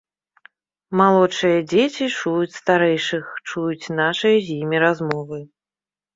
[1.01, 5.39] Малодшыя дзеці чуюць старэйшых, чуюць нашыя з імі размовы.